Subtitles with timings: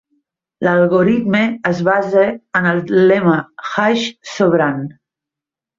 [0.67, 1.41] L'algoritme
[1.73, 2.25] es basa
[2.61, 3.39] en el lema
[3.75, 4.87] hash sobrant.